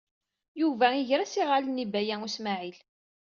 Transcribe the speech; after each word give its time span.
Yuba 0.61 0.87
iger-as 0.99 1.33
iɣallen 1.41 1.83
i 1.83 1.85
Baya 1.91 2.15
U 2.25 2.27
Smaɛil. 2.35 2.79